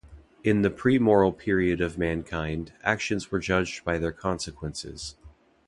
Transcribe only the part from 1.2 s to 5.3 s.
period of mankind, actions were judged by their consequences.